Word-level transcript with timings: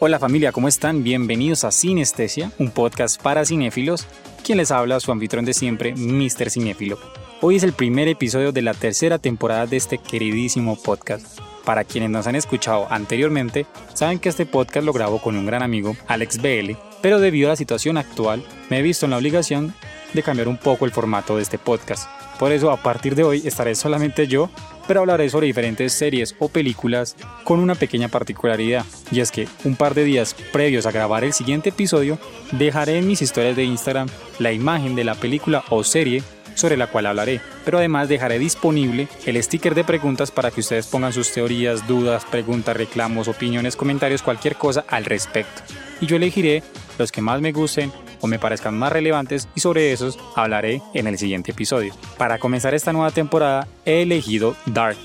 Hola 0.00 0.18
familia, 0.18 0.50
¿cómo 0.50 0.66
están? 0.66 1.04
Bienvenidos 1.04 1.62
a 1.62 1.70
Sinestesia, 1.70 2.50
un 2.58 2.72
podcast 2.72 3.22
para 3.22 3.44
cinéfilos. 3.44 4.06
Quien 4.44 4.58
les 4.58 4.72
habla, 4.72 4.98
su 4.98 5.12
anfitrión 5.12 5.44
de 5.44 5.54
siempre, 5.54 5.94
Mr. 5.94 6.50
Cinéfilo. 6.50 6.98
Hoy 7.40 7.56
es 7.56 7.62
el 7.62 7.72
primer 7.72 8.08
episodio 8.08 8.50
de 8.50 8.60
la 8.60 8.74
tercera 8.74 9.18
temporada 9.20 9.66
de 9.66 9.76
este 9.76 9.98
queridísimo 9.98 10.76
podcast. 10.76 11.38
Para 11.64 11.84
quienes 11.84 12.10
nos 12.10 12.26
han 12.26 12.34
escuchado 12.34 12.88
anteriormente, 12.90 13.66
saben 13.94 14.18
que 14.18 14.28
este 14.28 14.46
podcast 14.46 14.84
lo 14.84 14.92
grabo 14.92 15.22
con 15.22 15.36
un 15.36 15.46
gran 15.46 15.62
amigo, 15.62 15.96
Alex 16.08 16.42
BL, 16.42 16.72
pero 17.00 17.20
debido 17.20 17.48
a 17.48 17.52
la 17.52 17.56
situación 17.56 17.96
actual, 17.96 18.44
me 18.70 18.80
he 18.80 18.82
visto 18.82 19.06
en 19.06 19.10
la 19.12 19.18
obligación 19.18 19.74
de 20.12 20.22
cambiar 20.24 20.48
un 20.48 20.58
poco 20.58 20.86
el 20.86 20.92
formato 20.92 21.36
de 21.36 21.42
este 21.42 21.58
podcast. 21.58 22.10
Por 22.38 22.50
eso, 22.50 22.72
a 22.72 22.82
partir 22.82 23.14
de 23.14 23.22
hoy, 23.22 23.46
estaré 23.46 23.76
solamente 23.76 24.26
yo 24.26 24.50
pero 24.86 25.00
hablaré 25.00 25.28
sobre 25.28 25.46
diferentes 25.46 25.92
series 25.92 26.34
o 26.38 26.48
películas 26.48 27.16
con 27.44 27.60
una 27.60 27.74
pequeña 27.74 28.08
particularidad, 28.08 28.84
y 29.10 29.20
es 29.20 29.30
que 29.30 29.48
un 29.64 29.76
par 29.76 29.94
de 29.94 30.04
días 30.04 30.34
previos 30.52 30.86
a 30.86 30.92
grabar 30.92 31.24
el 31.24 31.32
siguiente 31.32 31.70
episodio, 31.70 32.18
dejaré 32.52 32.98
en 32.98 33.06
mis 33.06 33.22
historias 33.22 33.56
de 33.56 33.64
Instagram 33.64 34.08
la 34.38 34.52
imagen 34.52 34.94
de 34.94 35.04
la 35.04 35.14
película 35.14 35.64
o 35.70 35.84
serie 35.84 36.22
sobre 36.54 36.76
la 36.76 36.86
cual 36.86 37.06
hablaré, 37.06 37.40
pero 37.64 37.78
además 37.78 38.08
dejaré 38.08 38.38
disponible 38.38 39.08
el 39.26 39.42
sticker 39.42 39.74
de 39.74 39.84
preguntas 39.84 40.30
para 40.30 40.50
que 40.50 40.60
ustedes 40.60 40.86
pongan 40.86 41.12
sus 41.12 41.32
teorías, 41.32 41.86
dudas, 41.86 42.24
preguntas, 42.24 42.76
reclamos, 42.76 43.28
opiniones, 43.28 43.76
comentarios, 43.76 44.22
cualquier 44.22 44.56
cosa 44.56 44.84
al 44.88 45.04
respecto. 45.04 45.62
Y 46.00 46.06
yo 46.06 46.16
elegiré 46.16 46.62
los 46.98 47.10
que 47.10 47.22
más 47.22 47.40
me 47.40 47.52
gusten 47.52 47.92
o 48.24 48.26
me 48.26 48.38
parezcan 48.38 48.78
más 48.78 48.90
relevantes 48.90 49.48
y 49.54 49.60
sobre 49.60 49.92
esos 49.92 50.18
hablaré 50.34 50.80
en 50.94 51.06
el 51.06 51.18
siguiente 51.18 51.50
episodio. 51.50 51.92
Para 52.16 52.38
comenzar 52.38 52.72
esta 52.72 52.90
nueva 52.94 53.10
temporada 53.10 53.68
he 53.84 54.00
elegido 54.00 54.56
Dark, 54.64 54.96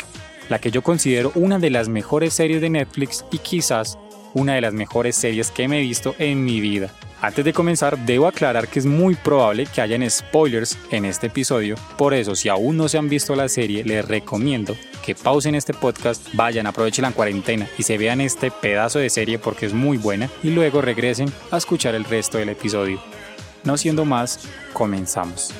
la 0.47 0.59
que 0.59 0.71
yo 0.71 0.81
considero 0.83 1.33
una 1.35 1.59
de 1.59 1.69
las 1.69 1.89
mejores 1.89 2.33
series 2.33 2.61
de 2.61 2.69
Netflix 2.69 3.25
y 3.30 3.39
quizás 3.39 3.99
una 4.33 4.53
de 4.53 4.61
las 4.61 4.73
mejores 4.73 5.17
series 5.17 5.52
que 5.52 5.67
me 5.67 5.80
he 5.80 5.81
visto 5.81 6.16
en 6.17 6.45
mi 6.45 6.61
vida. 6.61 6.93
Antes 7.21 7.43
de 7.43 7.52
comenzar, 7.52 7.97
debo 8.05 8.25
aclarar 8.27 8.69
que 8.69 8.80
es 8.80 8.85
muy 8.85 9.16
probable 9.16 9.65
que 9.65 9.81
hayan 9.81 10.09
spoilers 10.09 10.77
en 10.89 11.03
este 11.03 11.27
episodio, 11.27 11.75
por 11.97 12.13
eso 12.13 12.36
si 12.36 12.47
aún 12.47 12.77
no 12.77 12.88
se 12.88 12.97
han 12.97 13.09
visto 13.09 13.36
la 13.36 13.49
serie, 13.49 13.83
les 13.83 14.08
recomiendo 14.08 14.77
que 15.05 15.13
pausen 15.13 15.55
este 15.55 15.73
podcast, 15.73 16.25
vayan, 16.36 16.67
aprovechen 16.67 17.03
la 17.03 17.11
cuarentena 17.11 17.67
y 17.77 17.83
se 17.83 17.97
vean 17.97 18.21
este 18.21 18.49
pedazo 18.49 18.99
de 18.99 19.09
serie 19.09 19.39
porque 19.39 19.65
es 19.65 19.73
muy 19.73 19.97
buena 19.97 20.30
y 20.41 20.52
luego 20.52 20.81
regresen 20.81 21.30
a 21.52 21.58
escuchar 21.58 21.95
el 21.95 22.05
resto 22.05 22.38
del 22.38 22.49
episodio. 22.49 23.02
No 23.63 23.77
siendo 23.77 24.05
más, 24.05 24.39
comenzamos. 24.73 25.53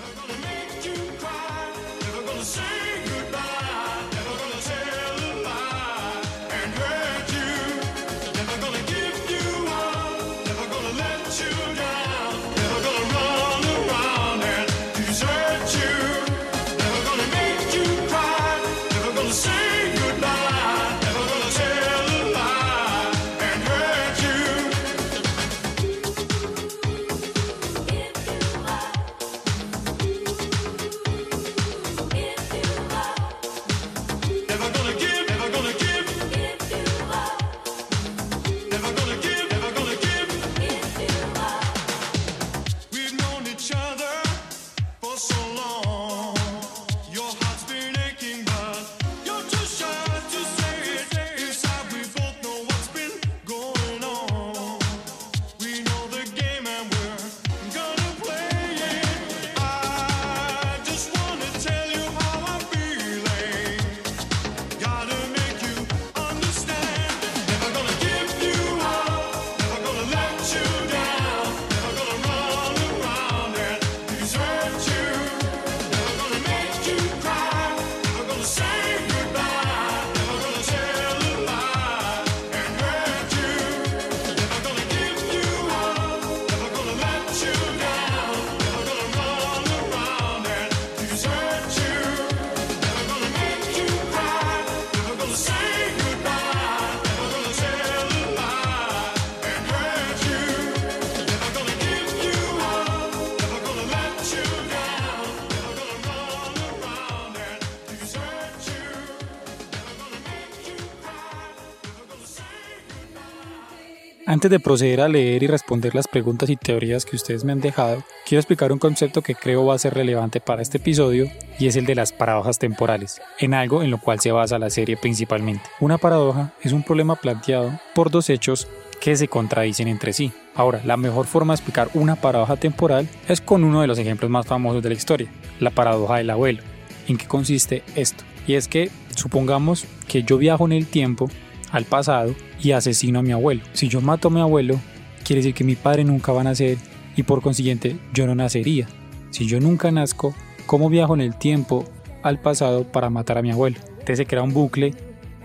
Antes 114.30 114.52
de 114.52 114.60
proceder 114.60 115.02
a 115.02 115.08
leer 115.08 115.42
y 115.42 115.48
responder 115.48 115.96
las 115.96 116.08
preguntas 116.08 116.52
y 116.52 116.56
teorías 116.56 117.04
que 117.04 117.16
ustedes 117.16 117.44
me 117.44 117.52
han 117.52 117.62
dejado, 117.62 118.04
quiero 118.28 118.40
explicar 118.40 118.72
un 118.72 118.78
concepto 118.78 119.24
que 119.24 119.34
creo 119.34 119.66
va 119.66 119.74
a 119.74 119.80
ser 119.80 119.96
relevante 119.96 120.40
para 120.40 120.62
este 120.62 120.78
episodio 120.78 121.32
y 121.58 121.66
es 121.66 121.76
el 121.78 121.88
de 121.88 121.96
las 121.96 122.12
paradojas 122.12 122.60
temporales, 122.60 123.20
en 123.40 123.56
algo 123.56 123.82
en 123.82 123.90
lo 123.90 123.98
cual 123.98 124.20
se 124.20 124.32
basa 124.32 124.60
la 124.60 124.70
serie 124.70 124.98
principalmente. 124.98 125.64
Una 125.80 125.98
paradoja 125.98 126.54
es 126.62 126.74
un 126.74 126.84
problema 126.84 127.16
planteado 127.16 127.72
por 127.96 128.12
dos 128.12 128.30
hechos 128.30 128.68
que 129.02 129.16
se 129.16 129.28
contradicen 129.28 129.88
entre 129.88 130.14
sí. 130.14 130.32
Ahora, 130.54 130.80
la 130.86 130.96
mejor 130.96 131.26
forma 131.26 131.54
de 131.54 131.56
explicar 131.56 131.90
una 131.96 132.16
paradoja 132.16 132.56
temporal 132.56 133.10
es 133.28 133.42
con 133.42 133.64
uno 133.64 133.82
de 133.82 133.88
los 133.88 133.98
ejemplos 133.98 134.30
más 134.30 134.46
famosos 134.46 134.84
de 134.84 134.90
la 134.90 134.96
historia, 134.96 135.32
la 135.60 135.72
paradoja 135.72 136.18
del 136.18 136.30
abuelo. 136.30 136.62
¿En 137.08 137.18
qué 137.18 137.26
consiste 137.26 137.82
esto? 137.96 138.24
Y 138.46 138.54
es 138.54 138.68
que 138.68 138.92
supongamos 139.16 139.86
que 140.08 140.22
yo 140.22 140.38
viajo 140.38 140.68
en 140.68 140.74
el 140.74 140.86
tiempo 140.86 141.32
al 141.72 141.86
pasado 141.86 142.36
y 142.62 142.72
asesino 142.72 143.20
a 143.20 143.24
mi 143.24 143.32
abuelo. 143.32 143.62
Si 143.74 143.88
yo 143.88 144.02
mato 144.02 144.28
a 144.28 144.32
mi 144.32 144.42
abuelo, 144.42 144.80
quiere 145.24 145.42
decir 145.42 145.54
que 145.54 145.64
mi 145.64 145.76
padre 145.76 146.04
nunca 146.04 146.32
va 146.32 146.42
a 146.42 146.46
nacer 146.46 146.78
y 147.16 147.24
por 147.24 147.42
consiguiente 147.42 147.98
yo 148.14 148.26
no 148.26 148.36
nacería. 148.36 148.88
Si 149.32 149.46
yo 149.46 149.60
nunca 149.60 149.92
nazco, 149.92 150.34
¿cómo 150.66 150.90
viajo 150.90 151.14
en 151.14 151.22
el 151.22 151.36
tiempo 151.36 151.86
al 152.24 152.40
pasado 152.40 152.84
para 152.84 153.10
matar 153.10 153.38
a 153.38 153.42
mi 153.42 153.52
abuelo? 153.52 153.78
Entonces 153.92 154.18
se 154.18 154.26
crea 154.26 154.44
un 154.44 154.54
bucle 154.54 154.94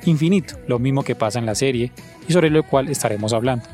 infinito, 0.05 0.57
lo 0.67 0.79
mismo 0.79 1.03
que 1.03 1.15
pasa 1.15 1.39
en 1.39 1.47
la 1.47 1.55
serie 1.55 1.93
y 2.29 2.33
sobre 2.33 2.51
lo 2.51 2.63
cual 2.63 2.89
estaremos 2.89 3.33
hablando. 3.33 3.65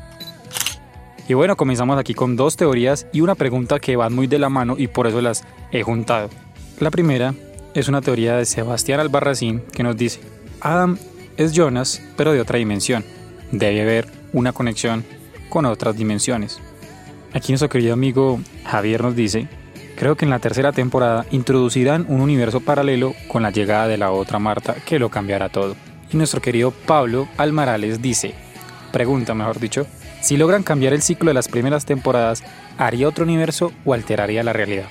Y 1.27 1.33
bueno, 1.33 1.55
comenzamos 1.55 1.97
aquí 1.97 2.13
con 2.13 2.35
dos 2.35 2.57
teorías 2.57 3.07
y 3.13 3.21
una 3.21 3.35
pregunta 3.35 3.79
que 3.79 3.95
van 3.95 4.13
muy 4.13 4.27
de 4.27 4.39
la 4.39 4.49
mano 4.49 4.75
y 4.77 4.87
por 4.87 5.07
eso 5.07 5.21
las 5.21 5.45
he 5.71 5.81
juntado. 5.83 6.29
La 6.79 6.91
primera 6.91 7.33
es 7.73 7.87
una 7.87 8.01
teoría 8.01 8.35
de 8.35 8.45
Sebastián 8.45 8.99
Albarracín 8.99 9.61
que 9.71 9.83
nos 9.83 9.95
dice, 9.95 10.19
Adam 10.59 10.97
es 11.37 11.53
Jonas, 11.53 12.01
pero 12.17 12.31
de 12.33 12.41
otra 12.41 12.57
dimensión. 12.57 13.03
Debe 13.51 13.81
haber 13.81 14.07
una 14.33 14.53
conexión 14.53 15.03
con 15.49 15.65
otras 15.65 15.95
dimensiones. 15.95 16.59
Aquí 17.33 17.51
nuestro 17.51 17.69
querido 17.69 17.93
amigo 17.93 18.39
Javier 18.65 19.01
nos 19.01 19.15
dice, 19.15 19.47
creo 19.95 20.15
que 20.15 20.25
en 20.25 20.31
la 20.31 20.39
tercera 20.39 20.71
temporada 20.71 21.25
introducirán 21.31 22.05
un 22.09 22.21
universo 22.21 22.59
paralelo 22.59 23.13
con 23.27 23.43
la 23.43 23.51
llegada 23.51 23.87
de 23.87 23.97
la 23.97 24.11
otra 24.11 24.39
Marta 24.39 24.75
que 24.85 24.99
lo 24.99 25.09
cambiará 25.09 25.49
todo. 25.49 25.75
Y 26.11 26.17
nuestro 26.17 26.41
querido 26.41 26.71
Pablo 26.71 27.27
Almarales 27.37 28.01
dice, 28.01 28.33
pregunta 28.91 29.33
mejor 29.33 29.59
dicho, 29.59 29.87
si 30.21 30.37
logran 30.37 30.63
cambiar 30.63 30.93
el 30.93 31.01
ciclo 31.01 31.29
de 31.29 31.33
las 31.33 31.47
primeras 31.47 31.85
temporadas, 31.85 32.43
¿haría 32.77 33.07
otro 33.07 33.23
universo 33.23 33.71
o 33.85 33.93
alteraría 33.93 34.43
la 34.43 34.53
realidad? 34.53 34.85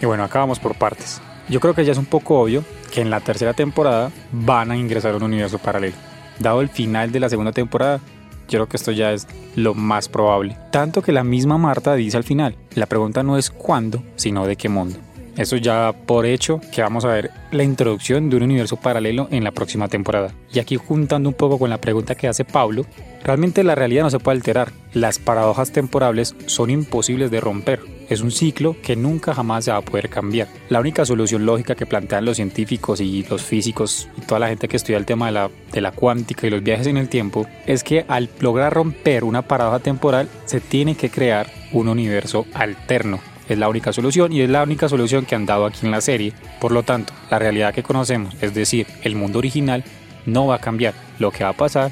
Y 0.00 0.06
bueno, 0.06 0.24
acá 0.24 0.40
vamos 0.40 0.58
por 0.58 0.74
partes. 0.74 1.20
Yo 1.48 1.60
creo 1.60 1.74
que 1.74 1.84
ya 1.84 1.92
es 1.92 1.98
un 1.98 2.06
poco 2.06 2.40
obvio 2.40 2.64
que 2.92 3.00
en 3.00 3.10
la 3.10 3.20
tercera 3.20 3.54
temporada 3.54 4.12
van 4.30 4.70
a 4.70 4.76
ingresar 4.76 5.14
a 5.14 5.16
un 5.16 5.24
universo 5.24 5.58
paralelo. 5.58 5.96
Dado 6.38 6.60
el 6.60 6.68
final 6.68 7.10
de 7.10 7.20
la 7.20 7.28
segunda 7.28 7.52
temporada, 7.52 8.00
yo 8.48 8.58
creo 8.58 8.68
que 8.68 8.76
esto 8.76 8.92
ya 8.92 9.12
es 9.12 9.26
lo 9.56 9.74
más 9.74 10.08
probable. 10.08 10.56
Tanto 10.70 11.02
que 11.02 11.10
la 11.10 11.24
misma 11.24 11.58
Marta 11.58 11.94
dice 11.94 12.16
al 12.16 12.24
final, 12.24 12.56
la 12.74 12.86
pregunta 12.86 13.22
no 13.22 13.38
es 13.38 13.50
cuándo, 13.50 14.02
sino 14.16 14.46
de 14.46 14.56
qué 14.56 14.68
mundo. 14.68 14.98
Eso 15.36 15.56
ya 15.56 15.94
por 16.06 16.26
hecho 16.26 16.60
que 16.72 16.82
vamos 16.82 17.06
a 17.06 17.08
ver 17.08 17.30
la 17.52 17.62
introducción 17.62 18.28
de 18.28 18.36
un 18.36 18.42
universo 18.42 18.76
paralelo 18.76 19.28
en 19.30 19.44
la 19.44 19.50
próxima 19.50 19.88
temporada. 19.88 20.34
Y 20.52 20.58
aquí 20.58 20.76
juntando 20.76 21.28
un 21.30 21.34
poco 21.34 21.58
con 21.58 21.70
la 21.70 21.80
pregunta 21.80 22.14
que 22.14 22.28
hace 22.28 22.44
Pablo, 22.44 22.84
realmente 23.24 23.64
la 23.64 23.74
realidad 23.74 24.04
no 24.04 24.10
se 24.10 24.18
puede 24.18 24.36
alterar. 24.36 24.72
Las 24.92 25.18
paradojas 25.18 25.72
temporales 25.72 26.34
son 26.46 26.68
imposibles 26.68 27.30
de 27.30 27.40
romper. 27.40 27.80
Es 28.10 28.20
un 28.20 28.30
ciclo 28.30 28.76
que 28.82 28.94
nunca 28.94 29.32
jamás 29.32 29.64
se 29.64 29.70
va 29.70 29.78
a 29.78 29.82
poder 29.82 30.10
cambiar. 30.10 30.48
La 30.68 30.80
única 30.80 31.06
solución 31.06 31.46
lógica 31.46 31.74
que 31.74 31.86
plantean 31.86 32.26
los 32.26 32.36
científicos 32.36 33.00
y 33.00 33.24
los 33.24 33.42
físicos 33.42 34.08
y 34.18 34.20
toda 34.22 34.40
la 34.40 34.48
gente 34.48 34.68
que 34.68 34.76
estudia 34.76 34.98
el 34.98 35.06
tema 35.06 35.26
de 35.26 35.32
la, 35.32 35.50
de 35.72 35.80
la 35.80 35.92
cuántica 35.92 36.46
y 36.46 36.50
los 36.50 36.62
viajes 36.62 36.86
en 36.88 36.98
el 36.98 37.08
tiempo 37.08 37.46
es 37.66 37.84
que 37.84 38.04
al 38.06 38.28
lograr 38.40 38.74
romper 38.74 39.24
una 39.24 39.40
paradoja 39.40 39.78
temporal 39.78 40.28
se 40.44 40.60
tiene 40.60 40.94
que 40.94 41.08
crear 41.08 41.46
un 41.72 41.88
universo 41.88 42.44
alterno 42.52 43.31
es 43.48 43.58
la 43.58 43.68
única 43.68 43.92
solución 43.92 44.32
y 44.32 44.40
es 44.40 44.50
la 44.50 44.62
única 44.62 44.88
solución 44.88 45.24
que 45.24 45.34
han 45.34 45.46
dado 45.46 45.66
aquí 45.66 45.80
en 45.84 45.90
la 45.90 46.00
serie. 46.00 46.32
Por 46.60 46.72
lo 46.72 46.82
tanto, 46.82 47.12
la 47.30 47.38
realidad 47.38 47.74
que 47.74 47.82
conocemos, 47.82 48.34
es 48.40 48.54
decir, 48.54 48.86
el 49.02 49.14
mundo 49.14 49.38
original, 49.38 49.84
no 50.26 50.46
va 50.46 50.56
a 50.56 50.60
cambiar. 50.60 50.94
Lo 51.18 51.30
que 51.30 51.44
va 51.44 51.50
a 51.50 51.56
pasar 51.56 51.90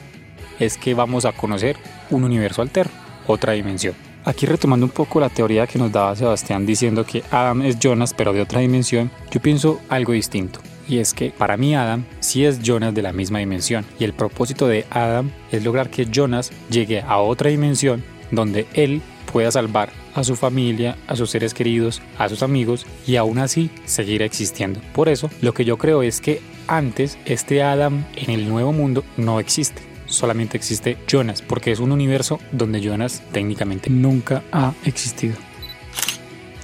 es 0.59 0.77
que 0.77 0.95
vamos 0.95 1.25
a 1.25 1.33
conocer 1.33 1.77
un 2.11 2.25
universo 2.25 2.63
alterno, 2.63 2.93
otra 3.27 3.53
dimensión. 3.53 3.95
Aquí 4.25 4.45
retomando 4.45 4.85
un 4.85 4.93
poco 4.93 5.19
la 5.19 5.31
teoría 5.31 5.67
que 5.67 5.79
nos 5.79 5.91
daba 5.91 6.15
Sebastián 6.15 6.67
diciendo 6.67 7.07
que 7.07 7.23
Adam 7.31 7.63
es 7.63 7.79
Jonas 7.79 8.13
pero 8.13 8.35
de 8.35 8.43
otra 8.43 8.61
dimensión, 8.61 9.11
yo 9.31 9.41
pienso 9.41 9.81
algo 9.89 10.13
distinto. 10.13 10.61
Y 10.87 10.99
es 10.99 11.15
que 11.15 11.31
para 11.31 11.57
mí 11.57 11.75
Adam 11.75 12.05
sí 12.19 12.45
es 12.45 12.61
Jonas 12.61 12.93
de 12.95 13.03
la 13.03 13.13
misma 13.13 13.39
dimensión. 13.39 13.87
Y 13.99 14.05
el 14.05 14.13
propósito 14.13 14.67
de 14.67 14.85
Adam 14.91 15.31
es 15.51 15.65
lograr 15.65 15.89
que 15.89 16.07
Jonas 16.07 16.51
llegue 16.69 17.01
a 17.01 17.19
otra 17.19 17.49
dimensión 17.49 18.03
donde 18.31 18.67
él 18.75 19.01
pueda 19.33 19.51
salvar 19.51 19.91
a 20.15 20.25
su 20.25 20.37
familia, 20.37 20.97
a 21.07 21.17
sus 21.17 21.31
seres 21.31 21.55
queridos, 21.55 22.03
a 22.19 22.29
sus 22.29 22.43
amigos 22.43 22.87
y 23.07 23.17
aún 23.17 23.39
así 23.39 23.71
seguir 23.85 24.23
existiendo. 24.23 24.81
Por 24.93 25.09
eso, 25.09 25.31
lo 25.41 25.55
que 25.55 25.65
yo 25.65 25.79
creo 25.79 26.03
es 26.03 26.21
que 26.21 26.41
antes 26.67 27.19
este 27.25 27.63
Adam 27.63 28.05
en 28.17 28.31
el 28.31 28.49
nuevo 28.49 28.73
mundo 28.73 29.05
no 29.17 29.41
existe. 29.41 29.83
Solamente 30.07 30.57
existe 30.57 30.97
Jonas, 31.07 31.41
porque 31.41 31.71
es 31.71 31.79
un 31.79 31.93
universo 31.93 32.41
donde 32.51 32.81
Jonas 32.81 33.23
técnicamente 33.33 33.91
nunca 33.91 34.43
ha 34.51 34.75
existido. 34.85 35.37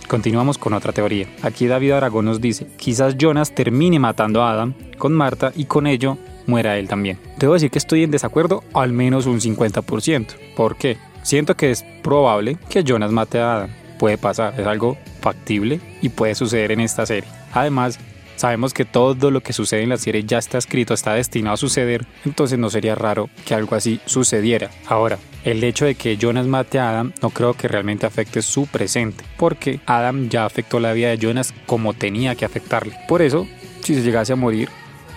Continuamos 0.08 0.56
con 0.56 0.72
otra 0.72 0.92
teoría. 0.92 1.28
Aquí 1.42 1.66
David 1.66 1.92
Aragón 1.92 2.26
nos 2.26 2.40
dice, 2.40 2.68
quizás 2.76 3.16
Jonas 3.16 3.54
termine 3.54 3.98
matando 3.98 4.42
a 4.42 4.52
Adam 4.52 4.74
con 4.98 5.12
Marta 5.12 5.52
y 5.56 5.64
con 5.64 5.86
ello 5.86 6.16
muera 6.46 6.78
él 6.78 6.86
también. 6.86 7.18
Debo 7.38 7.54
decir 7.54 7.70
que 7.70 7.78
estoy 7.78 8.04
en 8.04 8.12
desacuerdo 8.12 8.62
al 8.72 8.92
menos 8.92 9.26
un 9.26 9.40
50%. 9.40 10.26
¿Por 10.54 10.76
qué? 10.76 10.96
Siento 11.26 11.56
que 11.56 11.72
es 11.72 11.84
probable 12.04 12.56
que 12.70 12.84
Jonas 12.84 13.10
mate 13.10 13.40
a 13.40 13.56
Adam. 13.56 13.70
Puede 13.98 14.16
pasar, 14.16 14.54
es 14.60 14.64
algo 14.64 14.96
factible 15.20 15.80
y 16.00 16.08
puede 16.08 16.36
suceder 16.36 16.70
en 16.70 16.78
esta 16.78 17.04
serie. 17.04 17.28
Además, 17.52 17.98
sabemos 18.36 18.72
que 18.72 18.84
todo 18.84 19.32
lo 19.32 19.40
que 19.40 19.52
sucede 19.52 19.82
en 19.82 19.88
la 19.88 19.96
serie 19.96 20.22
ya 20.22 20.38
está 20.38 20.56
escrito, 20.56 20.94
está 20.94 21.14
destinado 21.14 21.54
a 21.54 21.56
suceder, 21.56 22.06
entonces 22.24 22.60
no 22.60 22.70
sería 22.70 22.94
raro 22.94 23.28
que 23.44 23.54
algo 23.54 23.74
así 23.74 24.00
sucediera. 24.06 24.70
Ahora, 24.86 25.18
el 25.42 25.64
hecho 25.64 25.84
de 25.84 25.96
que 25.96 26.16
Jonas 26.16 26.46
mate 26.46 26.78
a 26.78 26.90
Adam 26.90 27.12
no 27.20 27.30
creo 27.30 27.54
que 27.54 27.66
realmente 27.66 28.06
afecte 28.06 28.40
su 28.40 28.68
presente, 28.68 29.24
porque 29.36 29.80
Adam 29.84 30.28
ya 30.28 30.44
afectó 30.44 30.78
la 30.78 30.92
vida 30.92 31.08
de 31.08 31.18
Jonas 31.18 31.52
como 31.66 31.92
tenía 31.92 32.36
que 32.36 32.44
afectarle. 32.44 32.96
Por 33.08 33.20
eso, 33.20 33.48
si 33.82 33.96
se 33.96 34.02
llegase 34.02 34.32
a 34.32 34.36
morir, 34.36 34.68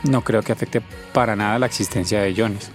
no 0.10 0.24
creo 0.24 0.42
que 0.42 0.54
afecte 0.54 0.82
para 1.14 1.36
nada 1.36 1.60
la 1.60 1.68
existencia 1.68 2.20
de 2.20 2.34
Jonas. 2.34 2.72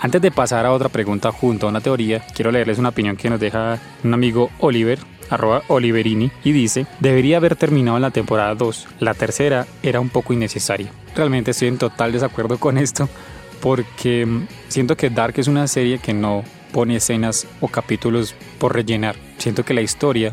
Antes 0.00 0.22
de 0.22 0.30
pasar 0.30 0.64
a 0.64 0.72
otra 0.72 0.88
pregunta 0.88 1.32
junto 1.32 1.66
a 1.66 1.70
una 1.70 1.80
teoría, 1.80 2.24
quiero 2.32 2.52
leerles 2.52 2.78
una 2.78 2.90
opinión 2.90 3.16
que 3.16 3.28
nos 3.28 3.40
deja 3.40 3.80
un 4.04 4.14
amigo 4.14 4.50
Oliver, 4.60 5.00
arroba 5.28 5.62
Oliverini, 5.66 6.30
y 6.44 6.52
dice, 6.52 6.86
debería 7.00 7.38
haber 7.38 7.56
terminado 7.56 7.96
en 7.96 8.02
la 8.02 8.12
temporada 8.12 8.54
2, 8.54 8.86
la 9.00 9.14
tercera 9.14 9.66
era 9.82 9.98
un 9.98 10.08
poco 10.08 10.32
innecesaria. 10.32 10.92
Realmente 11.16 11.50
estoy 11.50 11.68
en 11.68 11.78
total 11.78 12.12
desacuerdo 12.12 12.58
con 12.58 12.78
esto, 12.78 13.08
porque 13.60 14.24
mm, 14.24 14.46
siento 14.68 14.96
que 14.96 15.10
Dark 15.10 15.34
es 15.36 15.48
una 15.48 15.66
serie 15.66 15.98
que 15.98 16.14
no 16.14 16.44
pone 16.72 16.96
escenas 16.96 17.48
o 17.60 17.66
capítulos 17.66 18.36
por 18.58 18.74
rellenar. 18.74 19.16
Siento 19.38 19.64
que 19.64 19.74
la 19.74 19.80
historia 19.80 20.32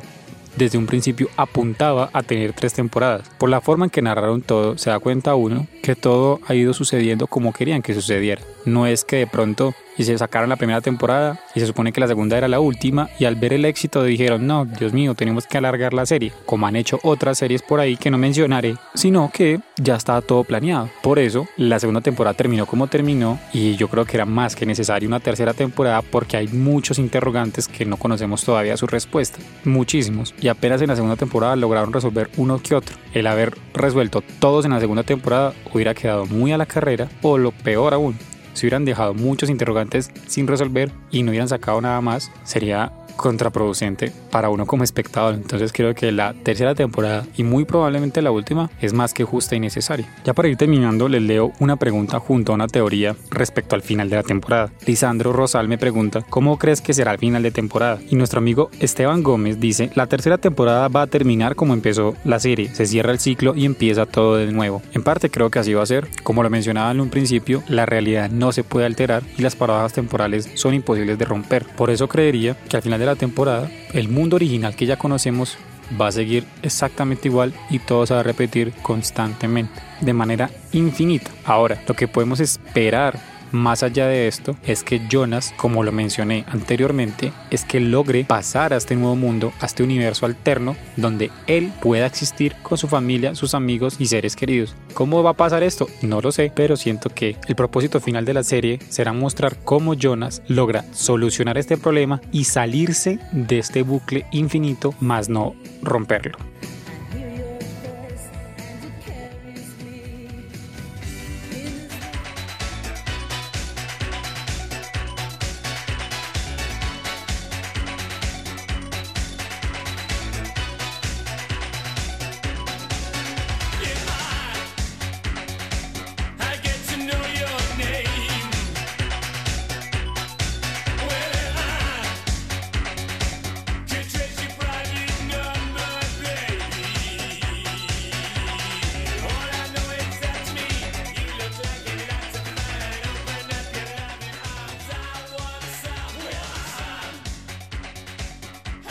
desde 0.58 0.78
un 0.78 0.86
principio 0.86 1.30
apuntaba 1.38 2.10
a 2.14 2.24
tener 2.24 2.54
tres 2.54 2.74
temporadas. 2.74 3.30
Por 3.38 3.50
la 3.50 3.62
forma 3.62 3.86
en 3.86 3.92
que 3.92 4.02
narraron 4.02 4.42
todo, 4.42 4.78
se 4.78 4.90
da 4.90 5.00
cuenta 5.00 5.36
uno 5.36 5.68
que 5.82 5.96
todo 5.96 6.40
ha 6.48 6.56
ido 6.56 6.74
sucediendo 6.74 7.28
como 7.28 7.54
querían 7.54 7.82
que 7.82 7.94
sucediera. 7.94 8.42
No 8.66 8.88
es 8.88 9.04
que 9.04 9.18
de 9.18 9.28
pronto 9.28 9.74
y 9.98 10.04
se 10.04 10.18
sacaron 10.18 10.50
la 10.50 10.56
primera 10.56 10.82
temporada 10.82 11.40
y 11.54 11.60
se 11.60 11.68
supone 11.68 11.92
que 11.92 12.02
la 12.02 12.08
segunda 12.08 12.38
era 12.38 12.48
la 12.48 12.60
última 12.60 13.10
y 13.20 13.26
al 13.26 13.36
ver 13.36 13.54
el 13.54 13.66
éxito 13.66 14.04
dijeron 14.04 14.48
no, 14.48 14.66
Dios 14.66 14.94
mío, 14.94 15.16
tenemos 15.16 15.48
que 15.48 15.58
alargar 15.58 15.94
la 15.94 16.06
serie, 16.06 16.34
como 16.46 16.68
han 16.68 16.76
hecho 16.76 17.00
otras 17.04 17.38
series 17.38 17.62
por 17.62 17.80
ahí 17.80 17.98
que 17.98 18.12
no 18.12 18.18
mencionaré, 18.18 18.76
sino 18.94 19.32
que 19.34 19.60
ya 19.78 19.96
estaba 19.96 20.22
todo 20.22 20.44
planeado. 20.44 20.90
Por 21.02 21.20
eso 21.20 21.48
la 21.58 21.80
segunda 21.80 22.02
temporada 22.02 22.36
terminó 22.36 22.66
como 22.66 22.88
terminó 22.88 23.40
y 23.54 23.76
yo 23.76 23.88
creo 23.88 24.06
que 24.06 24.18
era 24.18 24.26
más 24.26 24.56
que 24.56 24.66
necesaria 24.66 25.08
una 25.08 25.20
tercera 25.20 25.54
temporada 25.54 26.02
porque 26.02 26.38
hay 26.38 26.48
muchos 26.48 27.00
interrogantes 27.00 27.68
que 27.68 27.86
no 27.86 27.98
conocemos 27.98 28.44
todavía 28.44 28.78
su 28.78 28.88
respuesta, 28.88 29.40
muchísimos, 29.64 30.34
y 30.42 30.48
apenas 30.48 30.82
en 30.82 30.88
la 30.88 30.96
segunda 30.96 31.16
temporada 31.16 31.56
lograron 31.56 31.94
resolver 31.94 32.30
uno 32.38 32.62
que 32.62 32.76
otro. 32.76 32.96
El 33.14 33.28
haber 33.28 33.58
resuelto 33.74 34.24
todos 34.40 34.66
en 34.66 34.72
la 34.72 34.80
segunda 34.80 35.04
temporada 35.04 35.54
hubiera 35.74 35.94
quedado 35.94 36.26
muy 36.26 36.52
a 36.52 36.58
la 36.58 36.66
carrera 36.66 37.10
o 37.22 37.38
lo 37.38 37.52
peor 37.52 37.94
aún, 37.94 38.18
si 38.56 38.66
hubieran 38.66 38.86
dejado 38.86 39.14
muchos 39.14 39.52
interrogantes 39.52 40.10
sin 40.26 40.48
resolver 40.48 40.92
y 41.12 41.22
no 41.22 41.30
hubieran 41.30 41.50
sacado 41.50 41.80
nada 41.82 42.02
más, 42.02 42.32
sería 42.44 42.92
contraproducente 43.16 44.12
para 44.32 44.50
uno 44.50 44.66
como 44.66 44.84
espectador. 44.84 45.36
Entonces 45.36 45.72
creo 45.74 45.96
que 45.96 46.12
la 46.12 46.34
tercera 46.34 46.76
temporada 46.76 47.26
y 47.36 47.44
muy 47.44 47.66
probablemente 47.66 48.22
la 48.22 48.32
última 48.32 48.70
es 48.82 48.94
más 48.94 49.14
que 49.14 49.24
justa 49.24 49.56
y 49.56 49.60
necesaria. 49.60 50.08
Ya 50.24 50.34
para 50.34 50.48
ir 50.48 50.58
terminando 50.58 51.08
les 51.08 51.22
leo 51.22 51.52
una 51.60 51.76
pregunta 51.78 52.20
junto 52.20 52.52
a 52.52 52.56
una 52.56 52.68
teoría 52.68 53.16
respecto 53.30 53.76
al 53.76 53.82
final 53.82 54.10
de 54.10 54.18
la 54.18 54.24
temporada. 54.24 54.72
Lisandro 54.86 55.34
Rosal 55.34 55.68
me 55.68 55.78
pregunta 55.78 56.24
¿cómo 56.30 56.58
crees 56.58 56.82
que 56.82 56.94
será 56.94 57.14
el 57.14 57.20
final 57.20 57.44
de 57.44 57.52
temporada? 57.52 58.00
Y 58.10 58.16
nuestro 58.16 58.40
amigo 58.40 58.70
Esteban 58.80 59.24
Gómez 59.24 59.60
dice 59.60 59.90
la 59.96 60.08
tercera 60.08 60.38
temporada 60.38 60.88
va 60.88 61.04
a 61.04 61.08
terminar 61.08 61.56
como 61.56 61.74
empezó 61.74 62.16
la 62.24 62.40
serie, 62.40 62.74
se 62.74 62.86
cierra 62.86 63.12
el 63.12 63.20
ciclo 63.20 63.54
y 63.56 63.66
empieza 63.66 64.06
todo 64.06 64.38
de 64.38 64.52
nuevo. 64.52 64.82
En 64.94 65.04
parte 65.04 65.30
creo 65.30 65.50
que 65.50 65.60
así 65.60 65.74
va 65.74 65.84
a 65.84 65.88
ser. 65.88 66.08
Como 66.24 66.44
lo 66.44 66.50
mencionaba 66.50 66.92
en 66.92 67.02
un 67.02 67.10
principio, 67.10 67.64
la 67.68 67.86
realidad 67.86 68.30
no 68.30 68.52
se 68.52 68.64
puede 68.64 68.86
alterar 68.86 69.24
y 69.38 69.42
las 69.42 69.56
paradas 69.56 69.94
temporales 69.94 70.50
son 70.56 70.74
imposibles 70.74 71.18
de 71.18 71.26
romper. 71.26 71.66
Por 71.76 71.90
eso 71.90 72.08
creería 72.08 72.56
que 72.70 72.78
al 72.78 72.84
final 72.84 73.00
de 73.00 73.05
la 73.06 73.16
temporada, 73.16 73.70
el 73.94 74.10
mundo 74.10 74.36
original 74.36 74.76
que 74.76 74.86
ya 74.86 74.98
conocemos 74.98 75.58
va 76.00 76.08
a 76.08 76.12
seguir 76.12 76.46
exactamente 76.64 77.28
igual 77.28 77.54
y 77.70 77.80
todo 77.80 78.06
se 78.06 78.14
va 78.14 78.22
a 78.22 78.24
repetir 78.24 78.74
constantemente, 78.82 79.82
de 80.02 80.14
manera 80.14 80.50
infinita. 80.72 81.32
Ahora, 81.46 81.82
lo 81.88 81.96
que 81.96 82.08
podemos 82.08 82.40
esperar 82.40 83.20
más 83.52 83.84
allá 83.84 84.08
de 84.08 84.28
esto 84.28 84.56
es 84.66 84.84
que 84.84 85.02
Jonas, 85.10 85.54
como 85.58 85.84
lo 85.84 85.92
mencioné 85.92 86.46
anteriormente, 86.48 87.32
es 87.50 87.64
que 87.66 87.80
logre 87.80 88.26
pasar 88.26 88.74
a 88.74 88.78
este 88.78 88.96
nuevo 88.96 89.16
mundo, 89.16 89.54
a 89.60 89.66
este 89.66 89.84
universo 89.84 90.26
alterno, 90.26 90.76
donde 90.96 91.32
él 91.48 91.72
pueda 91.82 92.06
existir 92.06 92.56
con 92.62 92.78
su 92.78 92.88
familia, 92.88 93.36
sus 93.36 93.54
amigos 93.54 93.96
y 94.00 94.08
seres 94.08 94.36
queridos. 94.36 94.76
¿Cómo 94.94 95.24
va 95.24 95.32
a 95.32 95.38
pasar 95.38 95.64
esto? 95.64 95.88
No 96.02 96.22
lo 96.22 96.32
sé, 96.32 96.52
pero 96.56 96.78
siento 96.78 97.10
que 97.10 97.38
el 97.48 97.56
propósito 97.56 98.00
final 98.00 98.26
de 98.26 98.34
la 98.34 98.44
serie 98.44 98.80
será 98.90 99.14
mostrar 99.14 99.58
cómo 99.64 99.94
Jonas 99.94 100.42
logra 100.48 100.86
solucionar 100.94 101.58
este 101.58 101.78
problema 101.78 102.22
y 102.32 102.46
salirse 102.46 103.20
de 103.32 103.60
este 103.60 103.84
bucle 103.84 104.26
infinito, 104.32 104.94
más 105.00 105.30
no 105.30 105.56
romperlo. 105.82 106.38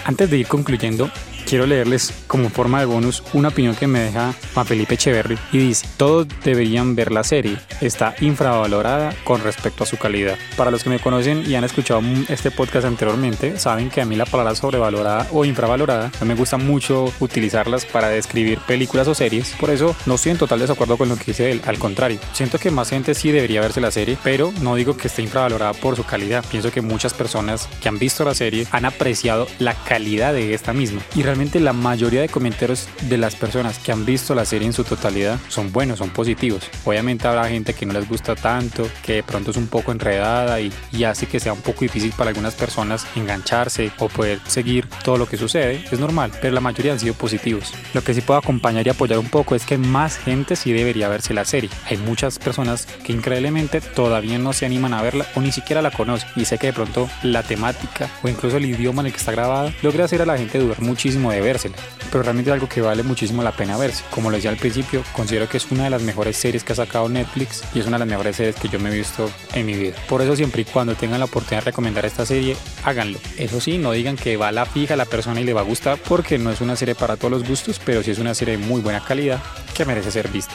Antes 0.05 0.29
de 0.31 0.37
ir 0.37 0.47
concluyendo, 0.47 1.11
quiero 1.47 1.67
leerles 1.67 2.13
como 2.27 2.51
forma 2.51 2.81
de 2.81 2.87
bonus 2.87 3.23
una 3.33 3.49
opinión 3.49 3.75
que 3.75 3.87
me 3.87 4.01
deja 4.01 4.35
Juan 4.55 4.67
Felipe 4.67 4.95
Echeverry 4.95 5.39
y 5.53 5.59
dice, 5.59 5.87
todos 5.97 6.27
deberían 6.43 6.95
ver 6.95 7.13
la 7.13 7.25
serie, 7.25 7.57
está 7.81 8.15
infravalorada 8.21 9.15
con 9.25 9.43
respecto 9.43 9.85
a 9.85 9.87
su 9.87 9.97
calidad. 9.97 10.37
Para 10.57 10.71
los 10.71 10.83
que 10.83 10.91
me 10.91 10.99
conocen 10.99 11.45
y 11.47 11.55
han 11.55 11.65
escuchado 11.65 12.03
este 12.29 12.51
podcast 12.51 12.87
anteriormente, 12.87 13.59
saben 13.59 13.91
que 13.91 14.01
a 14.01 14.05
mí 14.05 14.17
la 14.17 14.27
palabra 14.27 14.55
sobrevalorada 14.55 15.29
o 15.33 15.45
infravalorada 15.45 16.11
no 16.21 16.27
me 16.27 16.35
gusta 16.35 16.57
mucho 16.57 17.13
utilizarlas 17.21 17.85
para 17.85 18.09
describir 18.09 18.59
películas 18.61 19.09
o 19.09 19.15
series, 19.15 19.51
por 19.61 19.71
eso 19.71 19.95
no 20.07 20.15
estoy 20.15 20.33
en 20.33 20.39
total 20.39 20.61
desacuerdo 20.61 20.97
con 20.97 21.09
lo 21.09 21.17
que 21.17 21.27
dice 21.27 21.51
él, 21.51 21.63
al 21.67 21.79
contrario, 21.79 22.19
siento 22.33 22.59
que 22.59 22.71
más 22.71 22.91
gente 22.91 23.15
sí 23.15 23.31
debería 23.31 23.61
verse 23.61 23.81
la 23.81 23.91
serie, 23.91 24.17
pero 24.23 24.53
no 24.61 24.75
digo 24.75 24.97
que 24.97 25.09
esté 25.09 25.23
infravalorada 25.23 25.73
por 25.75 25.97
su 25.97 26.05
calidad, 26.05 26.45
pienso 26.51 26.71
que 26.71 26.81
muchas 26.81 27.15
personas 27.15 27.69
que 27.83 27.89
han 27.89 27.99
visto 27.99 28.25
la 28.25 28.35
serie 28.35 28.67
han 28.71 28.85
apreciado 28.85 29.47
la 29.59 29.75
calidad 29.75 30.33
de 30.33 30.55
esta 30.55 30.73
misma 30.73 31.03
realmente 31.35 31.59
la 31.59 31.73
mayoría 31.73 32.21
de 32.21 32.29
comentarios 32.29 32.89
de 33.09 33.19
las 33.19 33.35
personas 33.35 33.81
que 33.81 33.91
han 33.91 34.07
visto 34.07 34.37
la 34.37 34.45
serie 34.45 34.69
en 34.69 34.73
su 34.73 34.85
totalidad 34.85 35.37
son 35.49 35.73
buenos, 35.73 35.99
son 35.99 36.11
positivos. 36.11 36.71
Obviamente 36.85 37.27
habrá 37.27 37.49
gente 37.49 37.75
que 37.75 37.85
no 37.87 37.93
les 37.93 38.09
gusta 38.09 38.37
tanto, 38.37 38.89
que 39.03 39.15
de 39.15 39.23
pronto 39.25 39.51
es 39.51 39.57
un 39.57 39.67
poco 39.67 39.91
enredada 39.91 40.61
y, 40.61 40.73
y 40.93 41.03
hace 41.03 41.27
que 41.27 41.41
sea 41.41 41.53
un 41.53 41.61
poco 41.61 41.81
difícil 41.81 42.13
para 42.17 42.31
algunas 42.31 42.55
personas 42.55 43.05
engancharse 43.17 43.91
o 43.99 44.09
poder 44.09 44.39
seguir 44.47 44.87
todo 45.03 45.17
lo 45.17 45.27
que 45.27 45.37
sucede. 45.37 45.85
Es 45.91 45.99
normal, 45.99 46.31
pero 46.41 46.55
la 46.55 46.61
mayoría 46.61 46.93
han 46.93 47.01
sido 47.01 47.15
positivos. 47.15 47.73
Lo 47.95 48.05
que 48.05 48.15
sí 48.15 48.21
puedo 48.21 48.39
acompañar 48.39 48.87
y 48.87 48.91
apoyar 48.91 49.19
un 49.19 49.29
poco 49.29 49.57
es 49.57 49.67
que 49.67 49.77
más 49.77 50.17
gente 50.17 50.55
sí 50.55 50.73
debería 50.73 51.09
verse 51.09 51.35
la 51.35 51.45
serie. 51.45 51.71
Hay 51.91 51.97
muchas 51.97 52.39
personas 52.39 52.87
que 53.05 53.13
increíblemente 53.13 53.81
todavía 53.81 54.39
no 54.39 54.53
se 54.53 54.67
animan 54.67 54.95
a 54.95 55.03
verla 55.03 55.27
o 55.35 55.41
ni 55.41 55.51
siquiera 55.51 55.83
la 55.83 55.91
conocen. 55.91 56.29
Y 56.37 56.45
sé 56.45 56.59
que 56.59 56.69
de 56.69 56.75
pronto 56.75 57.11
la 57.25 57.43
temática 57.43 58.09
o 58.23 58.29
incluso 58.29 58.59
el 58.59 58.67
idioma 58.67 59.03
en 59.03 59.07
el 59.07 59.13
que 59.13 59.19
está 59.19 59.33
grabada 59.33 59.75
logra 59.83 60.05
hacer 60.05 60.23
a 60.23 60.27
la 60.27 60.39
gente 60.39 60.61
dudar 60.61 60.81
muchísimo 60.81 61.24
de 61.31 61.41
vérsela. 61.41 61.77
Pero 62.11 62.23
realmente 62.23 62.51
es 62.51 62.55
algo 62.55 62.69
que 62.69 62.81
vale 62.81 63.03
muchísimo 63.03 63.43
la 63.43 63.53
pena 63.53 63.77
verse. 63.77 64.05
Como 64.11 64.31
lo 64.31 64.37
decía 64.37 64.51
al 64.51 64.57
principio, 64.57 65.03
considero 65.13 65.49
que 65.49 65.57
es 65.57 65.71
una 65.71 65.85
de 65.85 65.91
las 65.91 66.03
mejores 66.03 66.37
series 66.37 66.65
que 66.65 66.73
ha 66.73 66.77
sacado 66.77 67.09
Netflix 67.09 67.63
y 67.75 67.81
es 67.81 67.87
una 67.87 67.97
de 67.97 68.01
las 68.01 68.09
mejores 68.09 68.37
series 68.37 68.57
que 68.57 68.69
yo 68.69 68.79
me 68.79 68.91
he 68.91 68.95
visto 68.95 69.31
en 69.53 69.67
mi 69.67 69.75
vida. 69.75 69.97
Por 70.09 70.23
eso 70.23 70.37
siempre 70.37 70.63
y 70.63 70.65
cuando 70.65 70.95
tengan 70.95 71.19
la 71.19 71.27
oportunidad 71.27 71.63
de 71.63 71.71
recomendar 71.71 72.05
esta 72.05 72.27
serie, 72.27 72.57
háganlo. 72.85 73.19
Eso 73.37 73.61
sí, 73.61 73.79
no 73.79 73.93
digan 73.93 74.17
que 74.17 74.37
va 74.37 74.49
a 74.49 74.53
la 74.53 74.67
fija 74.67 74.95
a 74.95 74.97
la 74.97 75.07
persona 75.07 75.41
y 75.41 75.45
le 75.45 75.53
va 75.53 75.63
a 75.63 75.65
gustar 75.65 75.99
porque 75.99 76.39
no 76.39 76.51
es 76.51 76.61
una 76.61 76.77
serie 76.77 76.95
para 76.95 77.17
todos 77.17 77.31
los 77.31 77.49
gustos, 77.49 77.81
pero 77.85 78.03
sí 78.03 78.11
es 78.11 78.19
una 78.19 78.35
serie 78.35 78.57
de 78.57 78.65
muy 78.65 78.81
buena 78.81 79.05
calidad 79.05 79.41
que 79.75 79.85
merece 79.85 80.11
ser 80.11 80.29
vista. 80.29 80.55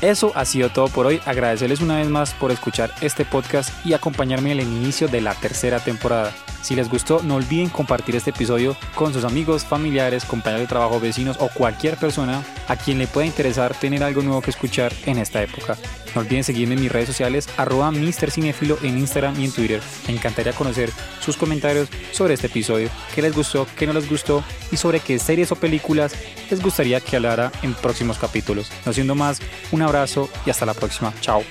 Eso 0.00 0.32
ha 0.34 0.46
sido 0.46 0.70
todo 0.70 0.88
por 0.88 1.06
hoy. 1.06 1.20
Agradecerles 1.26 1.80
una 1.80 1.98
vez 1.98 2.08
más 2.08 2.32
por 2.32 2.50
escuchar 2.50 2.90
este 3.02 3.24
podcast 3.24 3.70
y 3.84 3.92
acompañarme 3.92 4.52
en 4.52 4.60
el 4.60 4.66
inicio 4.66 5.08
de 5.08 5.20
la 5.20 5.34
tercera 5.34 5.78
temporada. 5.80 6.32
Si 6.62 6.74
les 6.74 6.88
gustó, 6.88 7.22
no 7.22 7.36
olviden 7.36 7.68
compartir 7.68 8.16
este 8.16 8.30
episodio 8.30 8.76
con 8.94 9.12
sus 9.12 9.24
amigos, 9.24 9.64
familiares, 9.64 10.24
compañeros 10.24 10.62
de 10.62 10.68
trabajo, 10.68 11.00
vecinos 11.00 11.36
o 11.40 11.48
cualquier 11.48 11.96
persona 11.96 12.44
a 12.68 12.76
quien 12.76 12.98
le 12.98 13.06
pueda 13.06 13.26
interesar 13.26 13.74
tener 13.74 14.02
algo 14.02 14.22
nuevo 14.22 14.42
que 14.42 14.50
escuchar 14.50 14.92
en 15.06 15.18
esta 15.18 15.42
época. 15.42 15.76
No 16.14 16.22
olviden 16.22 16.44
seguirme 16.44 16.74
en 16.74 16.80
mis 16.80 16.92
redes 16.92 17.08
sociales, 17.08 17.48
arroba 17.56 17.92
Cinefilo 18.30 18.78
en 18.82 18.98
Instagram 18.98 19.40
y 19.40 19.44
en 19.44 19.52
Twitter. 19.52 19.80
Me 20.06 20.14
encantaría 20.14 20.52
conocer 20.52 20.90
sus 21.20 21.36
comentarios 21.36 21.88
sobre 22.12 22.34
este 22.34 22.48
episodio, 22.48 22.90
qué 23.14 23.22
les 23.22 23.34
gustó, 23.34 23.66
qué 23.76 23.86
no 23.86 23.92
les 23.92 24.08
gustó 24.08 24.44
y 24.70 24.76
sobre 24.76 25.00
qué 25.00 25.18
series 25.18 25.52
o 25.52 25.56
películas 25.56 26.14
les 26.50 26.60
gustaría 26.60 27.00
que 27.00 27.16
hablara 27.16 27.52
en 27.62 27.74
próximos 27.74 28.18
capítulos. 28.18 28.70
No 28.84 28.92
siendo 28.92 29.14
más, 29.14 29.40
un 29.70 29.82
abrazo 29.82 30.28
y 30.44 30.50
hasta 30.50 30.66
la 30.66 30.74
próxima. 30.74 31.12
Chao. 31.20 31.42